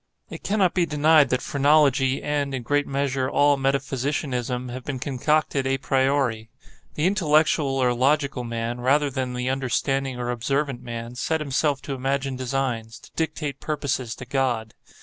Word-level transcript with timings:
It 0.31 0.41
cannot 0.41 0.73
be 0.73 0.87
denied 0.87 1.29
that 1.29 1.43
phrenology 1.43 2.23
and, 2.23 2.55
in 2.55 2.63
great 2.63 2.87
measure, 2.87 3.29
all 3.29 3.55
metaphysicianism 3.55 4.69
have 4.71 4.83
been 4.83 4.97
concocted 4.97 5.67
a 5.67 5.77
priori. 5.77 6.49
The 6.95 7.05
intellectual 7.05 7.75
or 7.77 7.93
logical 7.93 8.43
man, 8.43 8.81
rather 8.81 9.11
than 9.11 9.35
the 9.35 9.49
understanding 9.51 10.17
or 10.19 10.31
observant 10.31 10.81
man, 10.81 11.13
set 11.13 11.39
himself 11.39 11.83
to 11.83 11.93
imagine 11.93 12.35
designs—to 12.35 13.11
dictate 13.15 13.59
purposes 13.59 14.15
to 14.15 14.25
God. 14.25 14.73